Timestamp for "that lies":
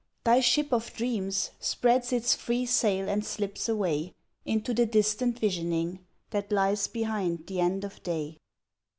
6.31-6.87